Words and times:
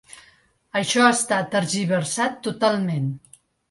Això 0.79 1.05
està 1.11 1.43
tergiversat 1.53 2.45
totalment. 2.51 3.11